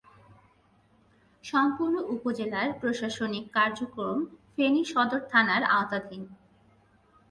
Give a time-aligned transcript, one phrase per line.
[1.43, 4.17] সম্পূর্ণ উপজেলার প্রশাসনিক কার্যক্রম
[4.53, 6.23] ফেনী সদর থানার আওতাধীন।